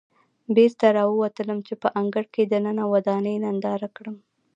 بېرته 0.55 0.85
راووتلم 0.97 1.59
چې 1.67 1.73
په 1.81 1.87
انګړ 1.99 2.25
کې 2.33 2.43
دننه 2.53 2.83
ودانۍ 2.93 3.35
ننداره 3.45 3.89
کړم. 3.95 4.17